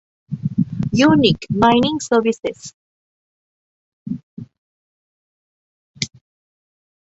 [0.99, 2.61] ยูนิค ไมนิ่ง เซอร์วิสเซส